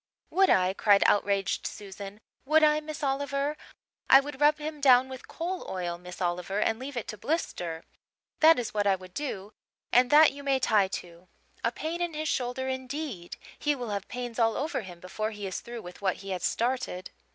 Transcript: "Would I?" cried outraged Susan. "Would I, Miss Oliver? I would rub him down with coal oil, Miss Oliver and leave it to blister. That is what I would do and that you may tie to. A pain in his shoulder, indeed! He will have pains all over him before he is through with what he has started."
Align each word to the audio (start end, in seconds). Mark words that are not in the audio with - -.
"Would 0.31 0.49
I?" 0.49 0.73
cried 0.73 1.03
outraged 1.05 1.67
Susan. 1.67 2.21
"Would 2.45 2.63
I, 2.63 2.79
Miss 2.79 3.03
Oliver? 3.03 3.55
I 4.09 4.19
would 4.19 4.41
rub 4.41 4.57
him 4.57 4.81
down 4.81 5.09
with 5.09 5.27
coal 5.27 5.63
oil, 5.69 5.99
Miss 5.99 6.19
Oliver 6.19 6.59
and 6.59 6.79
leave 6.79 6.97
it 6.97 7.07
to 7.09 7.19
blister. 7.19 7.83
That 8.39 8.57
is 8.57 8.73
what 8.73 8.87
I 8.87 8.95
would 8.95 9.13
do 9.13 9.53
and 9.93 10.09
that 10.09 10.31
you 10.31 10.41
may 10.41 10.57
tie 10.59 10.87
to. 10.87 11.27
A 11.63 11.71
pain 11.71 12.01
in 12.01 12.15
his 12.15 12.27
shoulder, 12.29 12.67
indeed! 12.67 13.37
He 13.59 13.75
will 13.75 13.91
have 13.91 14.07
pains 14.07 14.39
all 14.39 14.57
over 14.57 14.81
him 14.81 14.99
before 14.99 15.29
he 15.29 15.45
is 15.45 15.59
through 15.59 15.83
with 15.83 16.01
what 16.01 16.15
he 16.25 16.31
has 16.31 16.43
started." 16.43 17.11